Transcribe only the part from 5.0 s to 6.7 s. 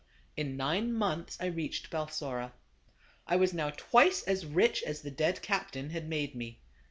the dead captain had made me.